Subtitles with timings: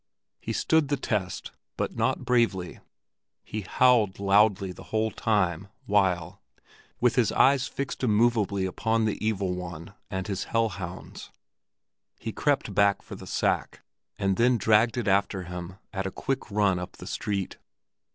[0.39, 2.79] He stood the test, but not bravely;
[3.43, 6.41] he howled loudly the whole time, while,
[6.99, 11.29] with his eyes fixed immovably upon the Evil One and his hell hounds,
[12.17, 13.81] he crept back for the sack
[14.17, 17.57] and then dragged it after him at a quick run up the street.